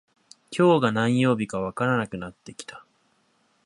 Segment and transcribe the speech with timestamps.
[0.49, 2.83] 今日が何曜日かわからなくなってきた